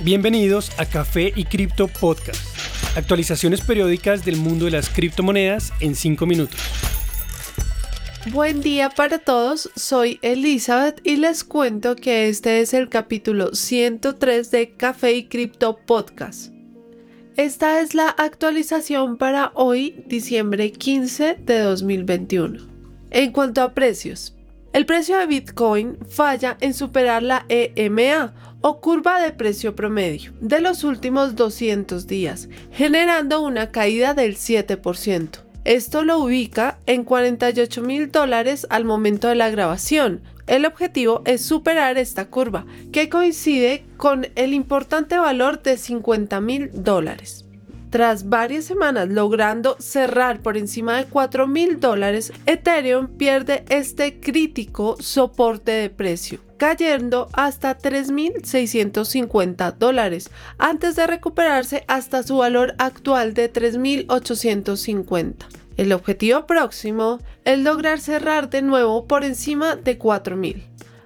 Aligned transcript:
Bienvenidos 0.00 0.70
a 0.78 0.86
Café 0.86 1.32
y 1.34 1.44
Cripto 1.44 1.88
Podcast. 1.88 2.40
Actualizaciones 2.96 3.62
periódicas 3.62 4.24
del 4.24 4.36
mundo 4.36 4.66
de 4.66 4.70
las 4.70 4.88
criptomonedas 4.90 5.72
en 5.80 5.96
5 5.96 6.24
minutos. 6.24 6.60
Buen 8.30 8.60
día 8.60 8.90
para 8.90 9.18
todos, 9.18 9.70
soy 9.74 10.20
Elizabeth 10.22 11.00
y 11.02 11.16
les 11.16 11.42
cuento 11.42 11.96
que 11.96 12.28
este 12.28 12.60
es 12.60 12.74
el 12.74 12.88
capítulo 12.88 13.56
103 13.56 14.52
de 14.52 14.70
Café 14.70 15.14
y 15.14 15.24
Cripto 15.24 15.80
Podcast. 15.84 16.52
Esta 17.36 17.80
es 17.80 17.96
la 17.96 18.08
actualización 18.08 19.16
para 19.16 19.50
hoy, 19.54 20.04
diciembre 20.06 20.70
15 20.70 21.38
de 21.44 21.58
2021. 21.58 22.60
En 23.10 23.32
cuanto 23.32 23.62
a 23.62 23.74
precios, 23.74 24.37
el 24.72 24.86
precio 24.86 25.18
de 25.18 25.26
Bitcoin 25.26 25.98
falla 26.08 26.56
en 26.60 26.74
superar 26.74 27.22
la 27.22 27.46
EMA 27.48 28.34
o 28.60 28.80
curva 28.80 29.20
de 29.20 29.32
precio 29.32 29.74
promedio 29.74 30.32
de 30.40 30.60
los 30.60 30.84
últimos 30.84 31.36
200 31.36 32.06
días, 32.06 32.48
generando 32.72 33.40
una 33.40 33.70
caída 33.70 34.14
del 34.14 34.36
7%. 34.36 35.48
Esto 35.64 36.02
lo 36.02 36.18
ubica 36.18 36.78
en 36.86 37.04
48 37.04 37.82
mil 37.82 38.10
dólares 38.10 38.66
al 38.70 38.84
momento 38.84 39.28
de 39.28 39.34
la 39.34 39.50
grabación. 39.50 40.22
El 40.46 40.64
objetivo 40.64 41.22
es 41.26 41.42
superar 41.44 41.98
esta 41.98 42.26
curva, 42.30 42.64
que 42.90 43.08
coincide 43.08 43.84
con 43.96 44.28
el 44.34 44.54
importante 44.54 45.18
valor 45.18 45.62
de 45.62 45.76
50 45.76 46.40
mil 46.40 46.70
dólares. 46.72 47.47
Tras 47.90 48.28
varias 48.28 48.66
semanas 48.66 49.08
logrando 49.08 49.76
cerrar 49.78 50.40
por 50.40 50.58
encima 50.58 50.98
de 50.98 51.06
4 51.06 51.46
mil 51.46 51.80
dólares, 51.80 52.34
Ethereum 52.44 53.08
pierde 53.08 53.64
este 53.70 54.20
crítico 54.20 54.96
soporte 55.00 55.72
de 55.72 55.88
precio, 55.88 56.40
cayendo 56.58 57.28
hasta 57.32 57.78
3.650 57.78 59.74
dólares, 59.78 60.30
antes 60.58 60.96
de 60.96 61.06
recuperarse 61.06 61.84
hasta 61.88 62.22
su 62.22 62.36
valor 62.36 62.74
actual 62.76 63.32
de 63.32 63.50
3.850. 63.50 65.46
El 65.78 65.92
objetivo 65.92 66.44
próximo 66.44 67.20
es 67.46 67.58
lograr 67.58 68.00
cerrar 68.00 68.50
de 68.50 68.60
nuevo 68.60 69.06
por 69.06 69.24
encima 69.24 69.76
de 69.76 69.98
4.000. 69.98 70.62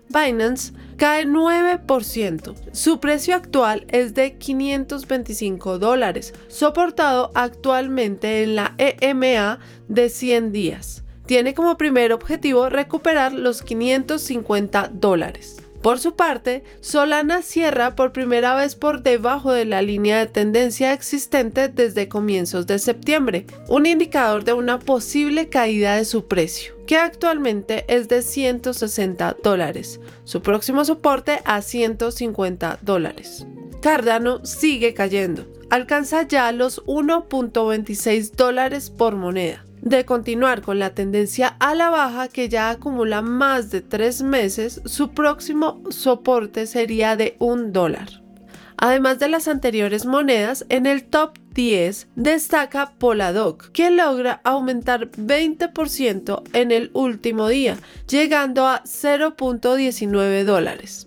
Binance 0.08 0.72
cae 1.03 1.27
9%. 1.27 2.55
Su 2.70 3.00
precio 3.00 3.34
actual 3.34 3.86
es 3.89 4.14
de 4.14 4.39
525 4.39 5.81
dólares, 5.81 6.33
soportado 6.47 7.33
actualmente 7.34 8.45
en 8.45 8.55
la 8.55 8.77
EMA 8.78 9.58
de 9.89 10.08
100 10.08 10.53
días. 10.53 11.03
Tiene 11.27 11.55
como 11.55 11.77
primer 11.77 12.12
objetivo 12.12 12.69
recuperar 12.69 13.33
los 13.33 13.62
550 13.62 14.92
dólares. 14.92 15.61
Por 15.83 15.98
su 15.98 16.14
parte, 16.14 16.62
Solana 16.80 17.42
cierra 17.42 17.97
por 17.97 18.12
primera 18.12 18.55
vez 18.55 18.77
por 18.77 19.02
debajo 19.02 19.50
de 19.52 19.64
la 19.64 19.83
línea 19.83 20.20
de 20.20 20.27
tendencia 20.27 20.92
existente 20.92 21.69
desde 21.69 22.08
comienzos 22.08 22.69
de 22.69 22.78
septiembre, 22.78 23.47
un 23.69 23.86
indicador 23.86 24.44
de 24.44 24.52
una 24.52 24.78
posible 24.78 25.48
caída 25.48 25.97
de 25.97 26.05
su 26.05 26.28
precio, 26.28 26.74
que 26.86 26.97
actualmente 26.97 27.84
es 27.89 28.08
de 28.08 28.22
160 28.22 29.36
dólares, 29.42 29.98
su 30.22 30.41
próximo 30.41 30.84
soporte 30.84 31.41
a 31.44 31.61
150 31.62 32.78
dólares. 32.83 33.44
Cardano 33.80 34.46
sigue 34.46 34.94
cayendo, 34.94 35.48
alcanza 35.69 36.22
ya 36.28 36.52
los 36.52 36.84
1.26 36.84 38.36
dólares 38.36 38.89
por 38.89 39.17
moneda 39.17 39.64
de 39.83 40.05
continuar 40.05 40.62
con 40.62 40.78
la 40.78 40.94
tendencia 40.94 41.56
a 41.58 41.75
la 41.75 41.91
baja 41.91 42.28
que 42.28 42.48
ya 42.48 42.70
acumula 42.70 43.20
más 43.20 43.70
de 43.70 43.83
tres 43.83 44.22
meses, 44.22 44.80
su 44.84 45.11
próximo 45.11 45.83
soporte 45.91 46.66
sería 46.66 47.16
de 47.16 47.36
un 47.39 47.72
dólar. 47.72 48.22
Además 48.77 49.19
de 49.19 49.28
las 49.28 49.47
anteriores 49.47 50.06
monedas, 50.06 50.64
en 50.69 50.86
el 50.86 51.05
top 51.05 51.39
10 51.55 52.08
destaca 52.16 52.94
Polkadot, 52.98 53.70
que 53.72 53.91
logra 53.91 54.41
aumentar 54.44 55.11
20% 55.11 56.42
en 56.52 56.73
el 56.73 56.90
último 56.92 57.48
día, 57.48 57.77
llegando 58.08 58.67
a 58.67 58.83
0.19 58.85 60.45
dólares. 60.45 61.06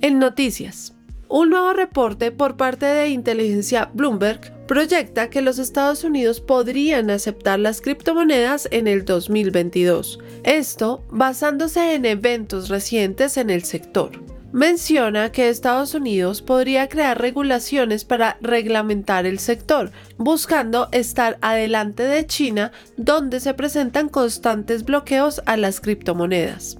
En 0.00 0.18
noticias, 0.18 0.94
un 1.28 1.50
nuevo 1.50 1.72
reporte 1.72 2.30
por 2.30 2.56
parte 2.56 2.86
de 2.86 3.08
inteligencia 3.08 3.90
Bloomberg 3.92 4.57
proyecta 4.68 5.30
que 5.30 5.42
los 5.42 5.58
Estados 5.58 6.04
Unidos 6.04 6.40
podrían 6.40 7.10
aceptar 7.10 7.58
las 7.58 7.80
criptomonedas 7.80 8.68
en 8.70 8.86
el 8.86 9.04
2022. 9.04 10.20
Esto 10.44 11.02
basándose 11.10 11.94
en 11.94 12.04
eventos 12.04 12.68
recientes 12.68 13.36
en 13.36 13.50
el 13.50 13.64
sector. 13.64 14.12
Menciona 14.52 15.32
que 15.32 15.48
Estados 15.48 15.94
Unidos 15.94 16.40
podría 16.40 16.88
crear 16.88 17.20
regulaciones 17.20 18.04
para 18.04 18.38
reglamentar 18.40 19.26
el 19.26 19.40
sector, 19.40 19.90
buscando 20.16 20.88
estar 20.92 21.38
adelante 21.40 22.04
de 22.04 22.26
China, 22.26 22.72
donde 22.96 23.40
se 23.40 23.54
presentan 23.54 24.08
constantes 24.08 24.84
bloqueos 24.84 25.42
a 25.46 25.56
las 25.56 25.80
criptomonedas. 25.80 26.78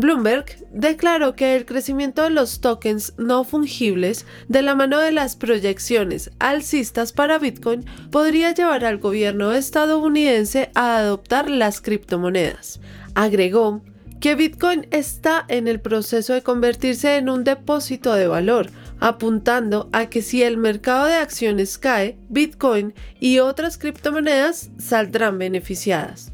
Bloomberg 0.00 0.46
declaró 0.72 1.36
que 1.36 1.54
el 1.56 1.66
crecimiento 1.66 2.22
de 2.22 2.30
los 2.30 2.60
tokens 2.60 3.12
no 3.18 3.44
fungibles 3.44 4.26
de 4.48 4.62
la 4.62 4.74
mano 4.74 4.98
de 4.98 5.12
las 5.12 5.36
proyecciones 5.36 6.30
alcistas 6.38 7.12
para 7.12 7.38
Bitcoin 7.38 7.84
podría 8.10 8.54
llevar 8.54 8.84
al 8.84 8.98
gobierno 8.98 9.52
estadounidense 9.52 10.70
a 10.74 10.96
adoptar 10.96 11.50
las 11.50 11.82
criptomonedas. 11.82 12.80
Agregó 13.14 13.82
que 14.20 14.34
Bitcoin 14.34 14.86
está 14.90 15.44
en 15.48 15.68
el 15.68 15.80
proceso 15.80 16.32
de 16.32 16.42
convertirse 16.42 17.16
en 17.16 17.28
un 17.28 17.44
depósito 17.44 18.14
de 18.14 18.26
valor, 18.26 18.70
apuntando 19.00 19.88
a 19.92 20.06
que 20.06 20.22
si 20.22 20.42
el 20.42 20.56
mercado 20.56 21.06
de 21.06 21.14
acciones 21.14 21.78
cae, 21.78 22.18
Bitcoin 22.28 22.94
y 23.18 23.38
otras 23.38 23.76
criptomonedas 23.76 24.70
saldrán 24.78 25.38
beneficiadas. 25.38 26.29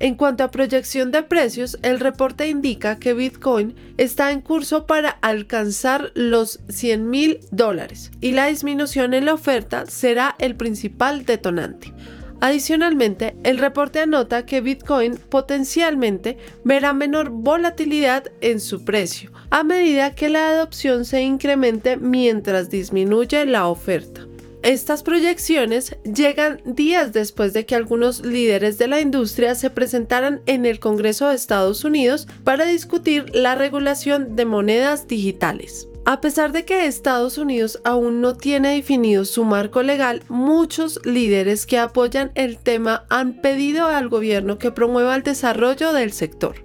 En 0.00 0.16
cuanto 0.16 0.42
a 0.42 0.50
proyección 0.50 1.12
de 1.12 1.22
precios, 1.22 1.78
el 1.82 2.00
reporte 2.00 2.48
indica 2.48 2.98
que 2.98 3.14
Bitcoin 3.14 3.76
está 3.96 4.32
en 4.32 4.40
curso 4.40 4.86
para 4.86 5.10
alcanzar 5.10 6.10
los 6.14 6.60
100 6.68 7.08
mil 7.08 7.40
dólares 7.52 8.10
y 8.20 8.32
la 8.32 8.46
disminución 8.46 9.14
en 9.14 9.26
la 9.26 9.34
oferta 9.34 9.86
será 9.86 10.34
el 10.38 10.56
principal 10.56 11.24
detonante. 11.24 11.92
Adicionalmente, 12.40 13.36
el 13.44 13.58
reporte 13.58 14.00
anota 14.00 14.44
que 14.44 14.60
Bitcoin 14.60 15.16
potencialmente 15.16 16.36
verá 16.64 16.92
menor 16.92 17.30
volatilidad 17.30 18.24
en 18.40 18.60
su 18.60 18.84
precio 18.84 19.32
a 19.48 19.62
medida 19.62 20.14
que 20.14 20.28
la 20.28 20.50
adopción 20.50 21.04
se 21.04 21.22
incremente 21.22 21.96
mientras 21.96 22.68
disminuye 22.68 23.46
la 23.46 23.68
oferta. 23.68 24.26
Estas 24.64 25.02
proyecciones 25.02 25.94
llegan 26.04 26.62
días 26.64 27.12
después 27.12 27.52
de 27.52 27.66
que 27.66 27.74
algunos 27.74 28.24
líderes 28.24 28.78
de 28.78 28.88
la 28.88 29.02
industria 29.02 29.54
se 29.56 29.68
presentaran 29.68 30.40
en 30.46 30.64
el 30.64 30.80
Congreso 30.80 31.28
de 31.28 31.34
Estados 31.34 31.84
Unidos 31.84 32.26
para 32.44 32.64
discutir 32.64 33.26
la 33.36 33.56
regulación 33.56 34.36
de 34.36 34.46
monedas 34.46 35.06
digitales. 35.06 35.86
A 36.06 36.22
pesar 36.22 36.52
de 36.52 36.64
que 36.64 36.86
Estados 36.86 37.36
Unidos 37.36 37.78
aún 37.84 38.22
no 38.22 38.38
tiene 38.38 38.76
definido 38.76 39.26
su 39.26 39.44
marco 39.44 39.82
legal, 39.82 40.22
muchos 40.30 40.98
líderes 41.04 41.66
que 41.66 41.78
apoyan 41.78 42.32
el 42.34 42.56
tema 42.56 43.04
han 43.10 43.42
pedido 43.42 43.88
al 43.88 44.08
gobierno 44.08 44.56
que 44.56 44.70
promueva 44.70 45.14
el 45.14 45.24
desarrollo 45.24 45.92
del 45.92 46.10
sector. 46.10 46.64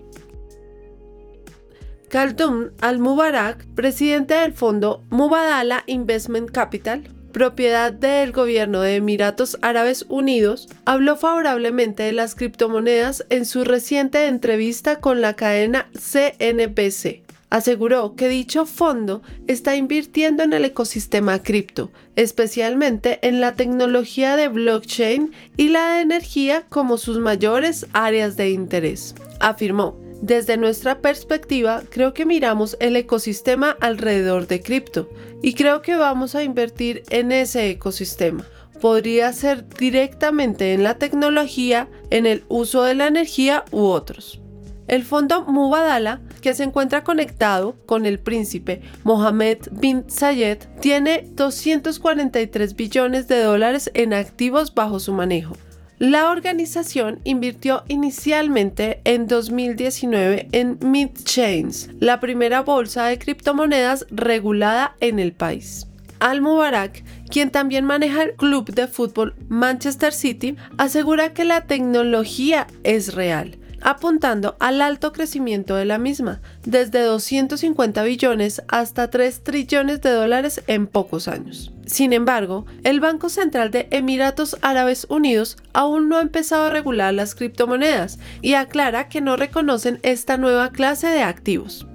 Khaldun 2.08 2.72
al-Mubarak, 2.80 3.68
presidente 3.76 4.36
del 4.36 4.54
fondo 4.54 5.04
Mubadala 5.10 5.84
Investment 5.86 6.50
Capital, 6.50 7.19
propiedad 7.32 7.94
del 7.94 8.32
gobierno 8.32 8.82
de 8.82 8.96
Emiratos 8.96 9.58
Árabes 9.62 10.06
Unidos, 10.10 10.68
habló 10.86 11.16
favorablemente 11.16 12.04
de 12.04 12.14
las 12.14 12.36
criptomonedas 12.36 13.26
en 13.30 13.46
su 13.46 13.64
reciente 13.64 14.28
entrevista 14.28 15.00
con 15.00 15.22
la 15.22 15.36
cadena 15.36 15.90
CNBC. 15.94 17.24
Aseguró 17.50 18.16
que 18.16 18.30
dicho 18.30 18.68
fondo 18.68 19.24
está 19.48 19.76
invirtiendo 19.76 20.44
en 20.44 20.54
el 20.54 20.66
ecosistema 20.66 21.42
cripto, 21.42 21.92
especialmente 22.16 23.28
en 23.28 23.42
la 23.42 23.56
tecnología 23.56 24.36
de 24.36 24.50
blockchain 24.50 25.32
y 25.58 25.70
la 25.70 25.94
de 25.94 26.02
energía 26.02 26.66
como 26.70 26.98
sus 26.98 27.18
mayores 27.18 27.88
áreas 27.94 28.38
de 28.38 28.52
interés. 28.52 29.16
Afirmó, 29.40 29.98
desde 30.22 30.58
nuestra 30.58 31.00
perspectiva, 31.00 31.84
creo 31.90 32.14
que 32.14 32.26
miramos 32.26 32.76
el 32.80 32.96
ecosistema 32.96 33.78
alrededor 33.80 34.48
de 34.48 34.62
cripto 34.62 35.10
y 35.42 35.54
creo 35.54 35.82
que 35.82 35.96
vamos 35.96 36.36
a 36.36 36.44
invertir 36.44 37.04
en 37.10 37.32
ese 37.32 37.70
ecosistema. 37.70 38.46
Podría 38.82 39.32
ser 39.34 39.68
directamente 39.68 40.74
en 40.74 40.84
la 40.84 40.96
tecnología, 40.96 41.88
en 42.10 42.26
el 42.26 42.44
uso 42.48 42.84
de 42.84 42.96
la 42.96 43.08
energía 43.08 43.66
u 43.72 43.86
otros. 43.86 44.42
El 44.88 45.04
fondo 45.04 45.44
Mubadala, 45.44 46.22
que 46.42 46.54
se 46.54 46.64
encuentra 46.64 47.04
conectado 47.04 47.76
con 47.86 48.06
el 48.06 48.20
príncipe 48.20 48.82
Mohammed 49.04 49.60
bin 49.72 50.06
Zayed, 50.10 50.60
tiene 50.82 51.28
243 51.34 52.76
billones 52.76 53.28
de 53.28 53.44
dólares 53.44 53.92
en 53.94 54.14
activos 54.14 54.74
bajo 54.74 55.00
su 55.00 55.14
manejo 55.14 55.56
La 56.00 56.32
organización 56.32 57.20
invirtió 57.26 57.84
inicialmente 57.90 59.02
en 59.04 59.28
2019 59.28 60.48
en 60.54 60.80
MidChains, 60.82 61.90
la 62.00 62.22
primera 62.22 62.62
bolsa 62.62 63.08
de 63.08 63.20
criptomonedas 63.20 64.06
regulada 64.10 64.96
en 65.02 65.20
el 65.20 65.34
país. 65.34 65.88
Al 66.22 66.42
Mubarak, 66.42 67.04
quien 67.30 67.52
también 67.52 67.84
maneja 67.84 68.24
el 68.24 68.36
club 68.36 68.72
de 68.74 68.88
fútbol 68.88 69.36
Manchester 69.50 70.14
City, 70.14 70.56
asegura 70.78 71.34
que 71.34 71.44
la 71.44 71.66
tecnología 71.68 72.68
es 72.84 73.14
real 73.14 73.58
apuntando 73.82 74.58
al 74.60 74.82
alto 74.82 75.14
crecimiento 75.14 75.76
de 75.76 75.86
la 75.86 75.98
misma, 75.98 76.42
desde 76.66 77.02
250 77.02 78.04
billones 78.04 78.62
hasta 78.68 79.10
3 79.10 79.42
trillones 79.44 80.02
de 80.02 80.12
dólares 80.12 80.62
en 80.68 80.86
pocos 80.88 81.30
años. 81.30 81.72
Sin 81.90 82.14
embargo, 82.14 82.68
el 82.84 83.00
Banco 83.00 83.30
Central 83.30 83.72
de 83.72 83.88
Emiratos 83.90 84.58
Árabes 84.62 85.08
Unidos 85.10 85.58
aún 85.74 86.08
no 86.08 86.18
ha 86.18 86.22
empezado 86.22 86.66
a 86.66 86.70
regular 86.70 87.12
las 87.16 87.34
criptomonedas 87.34 88.20
y 88.44 88.54
aclara 88.54 89.10
que 89.10 89.22
no 89.22 89.36
reconocen 89.38 89.98
esta 90.04 90.38
nueva 90.38 90.70
clase 90.70 91.08
de 91.08 91.24
activos. 91.24 91.89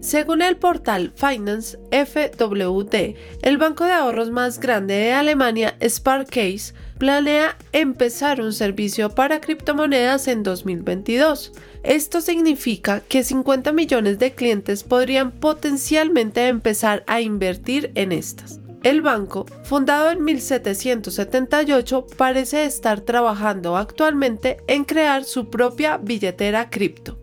Según 0.00 0.40
el 0.40 0.56
portal 0.56 1.12
Finance 1.14 1.78
FWD, 1.90 3.16
el 3.42 3.58
banco 3.58 3.84
de 3.84 3.92
ahorros 3.92 4.30
más 4.30 4.58
grande 4.58 4.94
de 4.94 5.12
Alemania, 5.12 5.76
Sparkcase, 5.86 6.72
planea 6.96 7.58
empezar 7.72 8.40
un 8.40 8.54
servicio 8.54 9.10
para 9.10 9.42
criptomonedas 9.42 10.26
en 10.28 10.42
2022. 10.42 11.52
Esto 11.82 12.22
significa 12.22 13.00
que 13.00 13.22
50 13.22 13.72
millones 13.72 14.18
de 14.18 14.32
clientes 14.32 14.84
podrían 14.84 15.32
potencialmente 15.32 16.48
empezar 16.48 17.04
a 17.06 17.20
invertir 17.20 17.92
en 17.94 18.12
estas. 18.12 18.58
El 18.82 19.02
banco, 19.02 19.44
fundado 19.64 20.10
en 20.10 20.24
1778, 20.24 22.06
parece 22.16 22.64
estar 22.64 23.02
trabajando 23.02 23.76
actualmente 23.76 24.56
en 24.66 24.84
crear 24.84 25.24
su 25.24 25.50
propia 25.50 25.98
billetera 25.98 26.70
cripto. 26.70 27.18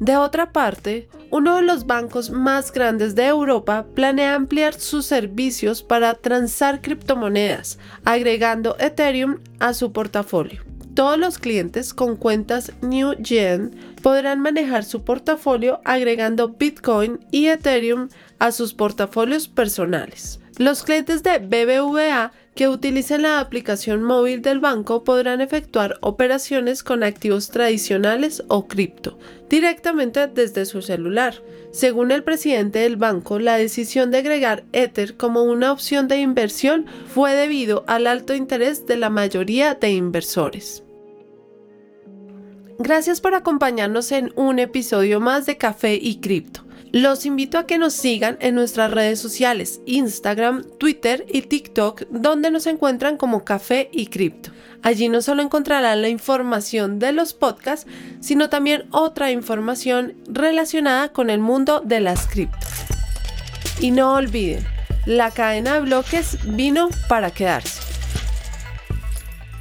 De 0.00 0.16
otra 0.16 0.52
parte, 0.52 1.08
uno 1.30 1.56
de 1.56 1.62
los 1.62 1.86
bancos 1.86 2.30
más 2.30 2.72
grandes 2.72 3.14
de 3.14 3.26
Europa 3.26 3.86
planea 3.94 4.34
ampliar 4.34 4.74
sus 4.74 5.06
servicios 5.06 5.82
para 5.82 6.14
transar 6.14 6.80
criptomonedas, 6.80 7.78
agregando 8.04 8.76
Ethereum 8.78 9.38
a 9.58 9.74
su 9.74 9.92
portafolio. 9.92 10.62
Todos 10.94 11.18
los 11.18 11.38
clientes 11.38 11.94
con 11.94 12.16
cuentas 12.16 12.72
New 12.82 13.14
Gen 13.22 13.70
podrán 14.02 14.40
manejar 14.40 14.84
su 14.84 15.04
portafolio 15.04 15.80
agregando 15.84 16.48
Bitcoin 16.48 17.20
y 17.30 17.46
Ethereum 17.46 18.08
a 18.38 18.52
sus 18.52 18.74
portafolios 18.74 19.48
personales. 19.48 20.40
Los 20.58 20.82
clientes 20.82 21.22
de 21.22 21.38
BBVA 21.38 22.32
que 22.56 22.68
utilicen 22.68 23.22
la 23.22 23.38
aplicación 23.38 24.02
móvil 24.02 24.42
del 24.42 24.58
banco 24.58 25.04
podrán 25.04 25.40
efectuar 25.40 25.96
operaciones 26.00 26.82
con 26.82 27.04
activos 27.04 27.50
tradicionales 27.50 28.42
o 28.48 28.66
cripto 28.66 29.16
directamente 29.48 30.26
desde 30.26 30.66
su 30.66 30.82
celular. 30.82 31.40
Según 31.70 32.10
el 32.10 32.24
presidente 32.24 32.80
del 32.80 32.96
banco, 32.96 33.38
la 33.38 33.56
decisión 33.56 34.10
de 34.10 34.18
agregar 34.18 34.64
Ether 34.72 35.16
como 35.16 35.44
una 35.44 35.70
opción 35.70 36.08
de 36.08 36.18
inversión 36.18 36.86
fue 37.06 37.34
debido 37.34 37.84
al 37.86 38.08
alto 38.08 38.34
interés 38.34 38.84
de 38.86 38.96
la 38.96 39.10
mayoría 39.10 39.74
de 39.74 39.92
inversores. 39.92 40.82
Gracias 42.80 43.20
por 43.20 43.34
acompañarnos 43.34 44.12
en 44.12 44.32
un 44.36 44.58
episodio 44.58 45.20
más 45.20 45.46
de 45.46 45.56
Café 45.56 45.94
y 46.00 46.20
Cripto. 46.20 46.67
Los 46.92 47.26
invito 47.26 47.58
a 47.58 47.66
que 47.66 47.78
nos 47.78 47.92
sigan 47.92 48.38
en 48.40 48.54
nuestras 48.54 48.90
redes 48.90 49.20
sociales, 49.20 49.80
Instagram, 49.86 50.64
Twitter 50.78 51.26
y 51.28 51.42
TikTok, 51.42 52.04
donde 52.10 52.50
nos 52.50 52.66
encuentran 52.66 53.16
como 53.16 53.44
Café 53.44 53.90
y 53.92 54.06
Cripto. 54.06 54.50
Allí 54.82 55.08
no 55.08 55.20
solo 55.22 55.42
encontrarán 55.42 56.02
la 56.02 56.08
información 56.08 56.98
de 56.98 57.12
los 57.12 57.34
podcasts, 57.34 57.90
sino 58.20 58.48
también 58.48 58.86
otra 58.90 59.30
información 59.32 60.14
relacionada 60.28 61.12
con 61.12 61.30
el 61.30 61.40
mundo 61.40 61.82
de 61.84 62.00
las 62.00 62.26
cripto. 62.26 62.66
Y 63.80 63.90
no 63.90 64.14
olviden, 64.14 64.64
la 65.04 65.30
cadena 65.30 65.74
de 65.74 65.80
bloques 65.80 66.38
vino 66.44 66.88
para 67.08 67.30
quedarse. 67.30 67.87